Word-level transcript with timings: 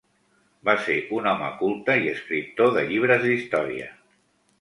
Va 0.69 0.73
ser 0.85 0.95
un 1.17 1.27
home 1.31 1.49
culte 1.59 1.97
i 2.05 2.09
escriptor 2.13 2.73
de 2.79 2.83
llibres 2.93 3.23
d'història. 3.27 3.91